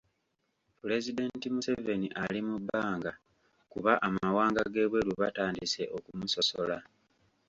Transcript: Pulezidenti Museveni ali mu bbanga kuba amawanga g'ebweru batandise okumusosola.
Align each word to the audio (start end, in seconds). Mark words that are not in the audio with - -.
Pulezidenti 0.79 1.45
Museveni 1.55 2.07
ali 2.23 2.39
mu 2.47 2.55
bbanga 2.63 3.11
kuba 3.71 3.91
amawanga 4.07 4.61
g'ebweru 4.73 5.11
batandise 5.21 5.83
okumusosola. 5.97 6.77